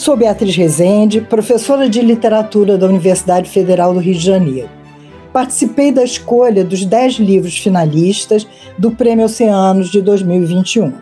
Sou 0.00 0.16
Beatriz 0.16 0.56
Rezende, 0.56 1.20
professora 1.20 1.86
de 1.86 2.00
literatura 2.00 2.78
da 2.78 2.86
Universidade 2.86 3.50
Federal 3.50 3.92
do 3.92 4.00
Rio 4.00 4.14
de 4.14 4.24
Janeiro. 4.24 4.70
Participei 5.30 5.92
da 5.92 6.02
escolha 6.02 6.64
dos 6.64 6.86
10 6.86 7.16
livros 7.16 7.58
finalistas 7.58 8.46
do 8.78 8.92
Prêmio 8.92 9.26
Oceanos 9.26 9.90
de 9.90 10.00
2021. 10.00 10.94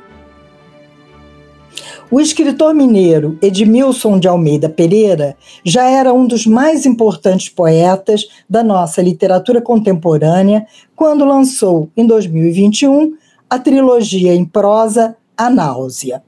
O 2.11 2.21
escritor 2.21 2.75
mineiro 2.75 3.39
Edmilson 3.41 4.19
de 4.19 4.27
Almeida 4.27 4.69
Pereira 4.69 5.37
já 5.65 5.89
era 5.89 6.13
um 6.13 6.27
dos 6.27 6.45
mais 6.45 6.85
importantes 6.85 7.49
poetas 7.49 8.27
da 8.51 8.65
nossa 8.65 9.01
literatura 9.01 9.63
contemporânea 9.63 10.67
quando 10.97 11.25
lançou, 11.25 11.89
em 11.97 12.05
2021, 12.05 13.15
a 13.49 13.61
trilogia 13.61 14.35
em 14.35 14.45
prosa 14.45 15.17
A 15.37 15.49
Náusea. 15.49 16.21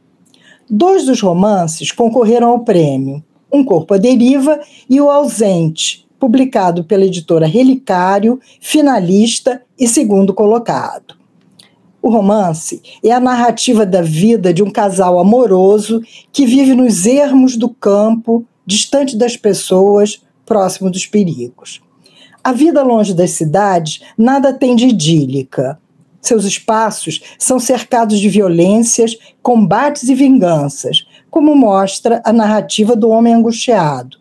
Dois 0.72 1.04
dos 1.04 1.20
romances 1.20 1.90
concorreram 1.90 2.48
ao 2.50 2.60
prêmio, 2.60 3.24
Um 3.52 3.64
Corpo 3.64 3.94
à 3.94 3.96
Deriva 3.96 4.60
e 4.88 5.00
O 5.00 5.10
Ausente, 5.10 6.06
publicado 6.16 6.84
pela 6.84 7.04
editora 7.04 7.44
Relicário, 7.44 8.38
finalista 8.60 9.62
e 9.76 9.88
segundo 9.88 10.32
colocado. 10.32 11.16
O 12.00 12.08
romance 12.08 12.80
é 13.02 13.10
a 13.10 13.18
narrativa 13.18 13.84
da 13.84 14.00
vida 14.00 14.54
de 14.54 14.62
um 14.62 14.70
casal 14.70 15.18
amoroso 15.18 16.00
que 16.30 16.46
vive 16.46 16.72
nos 16.76 17.04
ermos 17.04 17.56
do 17.56 17.68
campo, 17.68 18.44
distante 18.64 19.16
das 19.16 19.36
pessoas, 19.36 20.22
próximo 20.46 20.88
dos 20.88 21.04
perigos. 21.04 21.80
A 22.44 22.52
vida 22.52 22.84
longe 22.84 23.12
das 23.12 23.32
cidades 23.32 24.02
nada 24.16 24.52
tem 24.52 24.76
de 24.76 24.86
idílica. 24.86 25.80
Seus 26.20 26.44
espaços 26.44 27.20
são 27.38 27.58
cercados 27.58 28.18
de 28.18 28.28
violências, 28.28 29.16
combates 29.42 30.08
e 30.08 30.14
vinganças, 30.14 31.06
como 31.30 31.54
mostra 31.54 32.20
a 32.24 32.32
narrativa 32.32 32.94
do 32.94 33.08
homem 33.08 33.34
angustiado. 33.34 34.18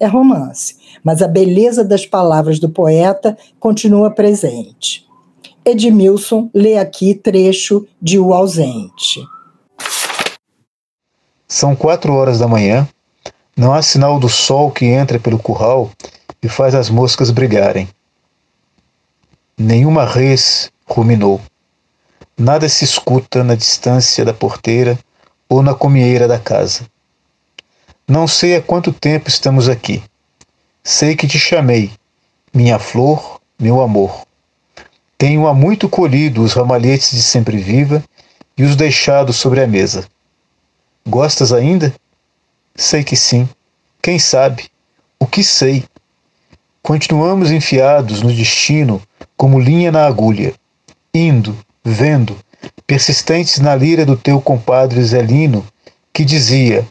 É 0.00 0.06
romance, 0.06 0.76
mas 1.02 1.22
a 1.22 1.28
beleza 1.28 1.82
das 1.84 2.06
palavras 2.06 2.58
do 2.58 2.68
poeta 2.68 3.36
continua 3.58 4.10
presente. 4.10 5.06
Edmilson 5.64 6.50
lê 6.54 6.78
aqui 6.78 7.14
trecho 7.14 7.86
de 8.00 8.18
O 8.18 8.32
Ausente. 8.32 9.20
São 11.46 11.74
quatro 11.74 12.12
horas 12.14 12.38
da 12.38 12.46
manhã. 12.46 12.88
Não 13.56 13.72
há 13.72 13.82
sinal 13.82 14.20
do 14.20 14.28
sol 14.28 14.70
que 14.70 14.84
entra 14.84 15.18
pelo 15.18 15.38
curral 15.38 15.90
e 16.42 16.48
faz 16.48 16.74
as 16.74 16.88
moscas 16.88 17.30
brigarem. 17.30 17.88
Nenhuma 19.58 20.04
res 20.04 20.70
ruminou. 20.88 21.40
Nada 22.36 22.68
se 22.68 22.84
escuta 22.84 23.42
na 23.42 23.54
distância 23.54 24.24
da 24.24 24.32
porteira 24.32 24.98
ou 25.48 25.62
na 25.62 25.74
comieira 25.74 26.28
da 26.28 26.38
casa. 26.38 26.86
Não 28.06 28.28
sei 28.28 28.56
há 28.56 28.62
quanto 28.62 28.92
tempo 28.92 29.28
estamos 29.28 29.68
aqui. 29.68 30.02
Sei 30.84 31.16
que 31.16 31.26
te 31.26 31.38
chamei, 31.38 31.90
minha 32.54 32.78
flor, 32.78 33.40
meu 33.58 33.80
amor. 33.82 34.22
Tenho 35.18 35.46
há 35.48 35.52
muito 35.52 35.88
colhido 35.88 36.42
os 36.42 36.52
ramalhetes 36.52 37.10
de 37.10 37.22
sempre 37.22 37.58
viva 37.58 38.02
e 38.56 38.62
os 38.62 38.76
deixado 38.76 39.32
sobre 39.32 39.60
a 39.60 39.66
mesa. 39.66 40.06
Gostas 41.06 41.52
ainda? 41.52 41.92
Sei 42.76 43.02
que 43.02 43.16
sim. 43.16 43.48
Quem 44.00 44.18
sabe? 44.18 44.70
O 45.18 45.26
que 45.26 45.42
sei? 45.42 45.84
Continuamos 46.80 47.50
enfiados 47.50 48.22
no 48.22 48.32
destino 48.32 49.02
como 49.36 49.58
linha 49.58 49.90
na 49.90 50.06
agulha 50.06 50.54
indo, 51.18 51.56
vendo, 51.84 52.36
persistentes 52.86 53.58
na 53.58 53.74
lira 53.74 54.06
do 54.06 54.16
teu 54.16 54.40
compadre 54.40 55.02
Zelino, 55.02 55.66
que 56.12 56.24
dizia: 56.24 56.86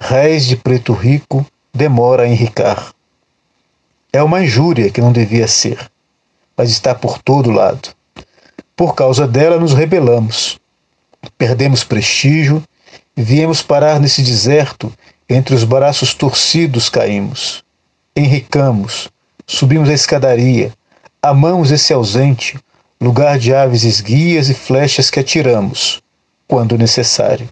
Réis 0.00 0.46
de 0.46 0.56
preto 0.56 0.92
rico, 0.92 1.46
demora 1.72 2.22
a 2.24 2.28
enricar. 2.28 2.92
É 4.12 4.22
uma 4.22 4.42
injúria 4.42 4.90
que 4.90 5.00
não 5.00 5.12
devia 5.12 5.46
ser, 5.46 5.90
mas 6.56 6.70
está 6.70 6.94
por 6.94 7.18
todo 7.18 7.50
lado. 7.50 7.90
Por 8.74 8.94
causa 8.94 9.26
dela 9.26 9.58
nos 9.58 9.74
rebelamos, 9.74 10.58
perdemos 11.36 11.84
prestígio, 11.84 12.62
viemos 13.14 13.60
parar 13.60 14.00
nesse 14.00 14.22
deserto, 14.22 14.92
entre 15.28 15.54
os 15.54 15.64
braços 15.64 16.14
torcidos 16.14 16.88
caímos. 16.88 17.62
Enricamos, 18.16 19.08
subimos 19.46 19.88
a 19.88 19.92
escadaria, 19.92 20.72
amamos 21.22 21.70
esse 21.70 21.92
ausente, 21.92 22.58
lugar 23.00 23.38
de 23.38 23.54
aves 23.54 23.84
esguias 23.84 24.48
e 24.48 24.54
flechas 24.54 25.10
que 25.10 25.20
atiramos, 25.20 26.02
quando 26.46 26.76
necessário. 26.76 27.48